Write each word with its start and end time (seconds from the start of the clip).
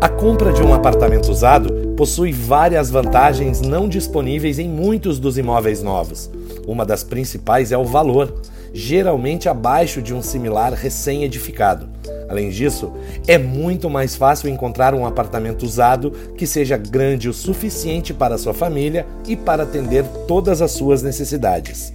A 0.00 0.08
compra 0.08 0.52
de 0.52 0.62
um 0.62 0.72
apartamento 0.72 1.28
usado 1.28 1.74
possui 1.96 2.30
várias 2.30 2.88
vantagens 2.88 3.60
não 3.60 3.88
disponíveis 3.88 4.60
em 4.60 4.68
muitos 4.68 5.18
dos 5.18 5.36
imóveis 5.36 5.82
novos. 5.82 6.30
Uma 6.68 6.86
das 6.86 7.02
principais 7.02 7.72
é 7.72 7.76
o 7.76 7.84
valor, 7.84 8.32
geralmente 8.72 9.48
abaixo 9.48 10.00
de 10.00 10.14
um 10.14 10.22
similar 10.22 10.72
recém-edificado. 10.72 11.88
Além 12.28 12.48
disso, 12.48 12.92
é 13.26 13.38
muito 13.38 13.90
mais 13.90 14.14
fácil 14.14 14.48
encontrar 14.48 14.94
um 14.94 15.04
apartamento 15.04 15.64
usado 15.64 16.12
que 16.36 16.46
seja 16.46 16.76
grande 16.76 17.28
o 17.28 17.34
suficiente 17.34 18.14
para 18.14 18.38
sua 18.38 18.54
família 18.54 19.04
e 19.26 19.34
para 19.34 19.64
atender 19.64 20.04
todas 20.28 20.62
as 20.62 20.70
suas 20.70 21.02
necessidades. 21.02 21.92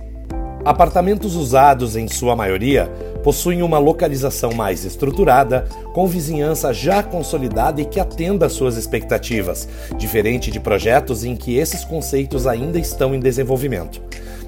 Apartamentos 0.66 1.36
usados, 1.36 1.98
em 1.98 2.08
sua 2.08 2.38
maioria, 2.38 2.90
possuem 3.22 3.62
uma 3.62 3.78
localização 3.78 4.54
mais 4.54 4.86
estruturada, 4.86 5.66
com 5.94 6.08
vizinhança 6.08 6.74
já 6.74 7.04
consolidada 7.04 7.82
e 7.82 7.86
que 7.86 8.00
atenda 8.00 8.46
às 8.46 8.54
suas 8.54 8.78
expectativas, 8.78 9.68
diferente 9.98 10.50
de 10.50 10.62
projetos 10.62 11.26
em 11.26 11.36
que 11.36 11.58
esses 11.58 11.84
conceitos 11.84 12.48
ainda 12.48 12.80
estão 12.80 13.14
em 13.14 13.20
desenvolvimento. 13.20 14.02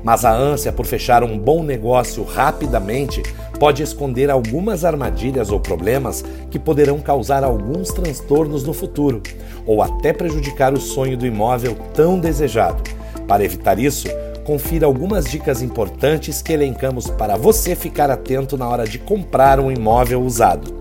Mas 0.06 0.24
a 0.24 0.34
ânsia 0.34 0.72
por 0.72 0.86
fechar 0.86 1.22
um 1.22 1.38
bom 1.38 1.62
negócio 1.62 2.24
rapidamente 2.24 3.22
pode 3.60 3.84
esconder 3.84 4.30
algumas 4.30 4.86
armadilhas 4.86 5.52
ou 5.52 5.60
problemas 5.60 6.24
que 6.50 6.58
poderão 6.58 7.00
causar 7.00 7.44
alguns 7.44 7.90
transtornos 7.90 8.64
no 8.64 8.72
futuro, 8.72 9.22
ou 9.66 9.82
até 9.82 10.14
prejudicar 10.14 10.74
o 10.74 10.80
sonho 10.80 11.18
do 11.18 11.26
imóvel 11.26 11.76
tão 11.94 12.18
desejado. 12.18 12.82
Para 13.28 13.44
evitar 13.44 13.80
isso, 13.80 14.08
confira 14.46 14.86
algumas 14.86 15.26
dicas 15.26 15.64
importantes 15.64 16.40
que 16.40 16.54
elencamos 16.54 17.10
para 17.10 17.36
você 17.36 17.76
ficar 17.76 18.12
atento 18.12 18.56
na 18.56 18.70
hora 18.70 18.86
de 18.86 19.00
comprar 19.00 19.60
um 19.60 19.72
imóvel 19.72 20.22
usado. 20.22 20.72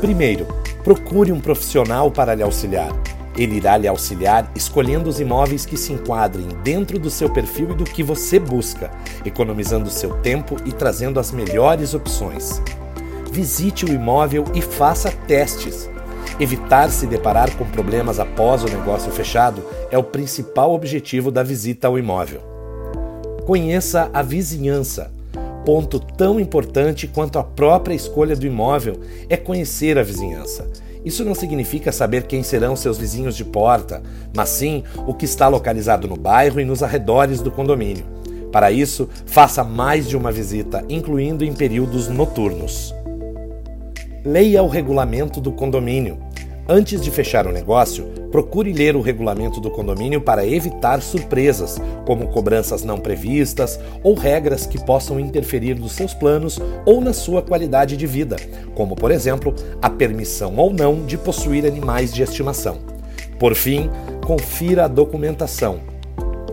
Primeiro, 0.00 0.46
procure 0.82 1.30
um 1.30 1.40
profissional 1.40 2.10
para 2.10 2.34
lhe 2.34 2.42
auxiliar. 2.42 2.90
Ele 3.36 3.56
irá 3.56 3.76
lhe 3.76 3.86
auxiliar 3.86 4.50
escolhendo 4.54 5.10
os 5.10 5.20
imóveis 5.20 5.66
que 5.66 5.76
se 5.76 5.92
enquadrem 5.92 6.48
dentro 6.62 6.98
do 6.98 7.10
seu 7.10 7.28
perfil 7.28 7.72
e 7.72 7.74
do 7.74 7.84
que 7.84 8.02
você 8.02 8.38
busca, 8.38 8.90
economizando 9.26 9.90
seu 9.90 10.14
tempo 10.20 10.56
e 10.64 10.72
trazendo 10.72 11.20
as 11.20 11.32
melhores 11.32 11.92
opções. 11.92 12.62
Visite 13.30 13.84
o 13.84 13.92
imóvel 13.92 14.44
e 14.54 14.62
faça 14.62 15.12
testes. 15.26 15.90
Evitar 16.40 16.90
se 16.90 17.06
deparar 17.06 17.54
com 17.56 17.66
problemas 17.66 18.18
após 18.18 18.62
o 18.62 18.68
negócio 18.68 19.12
fechado 19.12 19.62
é 19.90 19.98
o 19.98 20.02
principal 20.02 20.72
objetivo 20.72 21.30
da 21.30 21.42
visita 21.42 21.88
ao 21.88 21.98
imóvel. 21.98 22.53
Conheça 23.46 24.08
a 24.14 24.22
vizinhança. 24.22 25.12
Ponto 25.66 26.00
tão 26.00 26.40
importante 26.40 27.06
quanto 27.06 27.38
a 27.38 27.44
própria 27.44 27.94
escolha 27.94 28.34
do 28.34 28.46
imóvel 28.46 29.00
é 29.28 29.36
conhecer 29.36 29.98
a 29.98 30.02
vizinhança. 30.02 30.66
Isso 31.04 31.22
não 31.26 31.34
significa 31.34 31.92
saber 31.92 32.22
quem 32.22 32.42
serão 32.42 32.74
seus 32.74 32.96
vizinhos 32.96 33.36
de 33.36 33.44
porta, 33.44 34.02
mas 34.34 34.48
sim 34.48 34.82
o 35.06 35.12
que 35.12 35.26
está 35.26 35.46
localizado 35.46 36.08
no 36.08 36.16
bairro 36.16 36.58
e 36.58 36.64
nos 36.64 36.82
arredores 36.82 37.42
do 37.42 37.50
condomínio. 37.50 38.06
Para 38.50 38.72
isso, 38.72 39.10
faça 39.26 39.62
mais 39.62 40.08
de 40.08 40.16
uma 40.16 40.32
visita, 40.32 40.82
incluindo 40.88 41.44
em 41.44 41.52
períodos 41.52 42.08
noturnos. 42.08 42.94
Leia 44.24 44.62
o 44.62 44.68
regulamento 44.68 45.38
do 45.38 45.52
condomínio. 45.52 46.18
Antes 46.66 47.02
de 47.02 47.10
fechar 47.10 47.46
o 47.46 47.52
negócio, 47.52 48.06
procure 48.32 48.72
ler 48.72 48.96
o 48.96 49.02
regulamento 49.02 49.60
do 49.60 49.70
condomínio 49.70 50.18
para 50.18 50.46
evitar 50.46 51.02
surpresas, 51.02 51.78
como 52.06 52.28
cobranças 52.28 52.82
não 52.82 52.98
previstas 52.98 53.78
ou 54.02 54.14
regras 54.14 54.64
que 54.64 54.82
possam 54.82 55.20
interferir 55.20 55.78
nos 55.78 55.92
seus 55.92 56.14
planos 56.14 56.58
ou 56.86 57.02
na 57.02 57.12
sua 57.12 57.42
qualidade 57.42 57.98
de 57.98 58.06
vida, 58.06 58.36
como, 58.74 58.96
por 58.96 59.10
exemplo, 59.10 59.54
a 59.82 59.90
permissão 59.90 60.56
ou 60.56 60.72
não 60.72 61.04
de 61.04 61.18
possuir 61.18 61.66
animais 61.66 62.14
de 62.14 62.22
estimação. 62.22 62.78
Por 63.38 63.54
fim, 63.54 63.90
confira 64.24 64.86
a 64.86 64.88
documentação. 64.88 65.80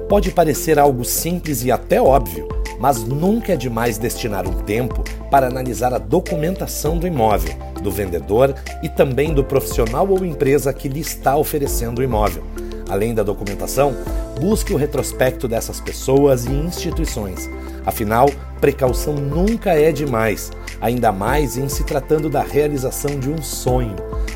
Pode 0.10 0.30
parecer 0.32 0.78
algo 0.78 1.06
simples 1.06 1.64
e 1.64 1.72
até 1.72 2.02
óbvio, 2.02 2.50
mas 2.82 3.02
nunca 3.02 3.54
é 3.54 3.56
demais 3.56 3.98
destinar 3.98 4.46
um 4.46 4.62
tempo 4.64 5.06
para 5.30 5.48
analisar 5.48 5.94
a 5.94 5.98
documentação 5.98 6.98
do 6.98 7.08
imóvel, 7.08 7.71
do 7.82 7.92
vendedor 7.92 8.56
e 8.82 8.90
também 8.90 9.34
do 9.34 9.44
profissional 9.44 10.08
ou 10.10 10.26
empresa 10.26 10.74
que 10.74 10.88
lhe 10.88 11.00
está 11.00 11.36
oferecendo 11.36 12.00
o 12.00 12.04
imóvel. 12.04 12.44
Além 12.90 13.14
da 13.14 13.24
documentação, 13.24 13.96
busque 14.40 14.74
o 14.74 14.78
retrospecto 14.78 15.48
dessas 15.48 15.80
pessoas 15.80 16.46
e 16.46 16.52
instituições. 16.52 17.50
Afinal, 17.86 18.30
precaução 18.60 19.14
nunca 19.14 19.72
é 19.72 19.92
demais, 19.92 20.52
ainda 20.82 21.12
mais 21.12 21.58
em 21.58 21.70
se 21.70 21.84
tratando 21.84 22.30
da 22.30 22.42
realização 22.42 23.20
de 23.20 23.30
um 23.30 23.42
sonho. 23.42 23.96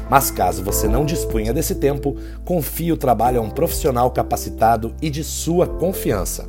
Mas 0.09 0.31
caso 0.31 0.63
você 0.63 0.87
não 0.87 1.05
disponha 1.05 1.53
desse 1.53 1.75
tempo, 1.75 2.15
confie 2.43 2.91
o 2.91 2.97
trabalho 2.97 3.39
a 3.39 3.43
um 3.43 3.49
profissional 3.49 4.09
capacitado 4.11 4.93
e 5.01 5.09
de 5.09 5.23
sua 5.23 5.67
confiança. 5.67 6.47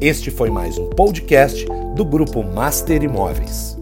Este 0.00 0.30
foi 0.30 0.50
mais 0.50 0.78
um 0.78 0.90
podcast 0.90 1.66
do 1.94 2.04
Grupo 2.04 2.42
Master 2.42 3.02
Imóveis. 3.02 3.76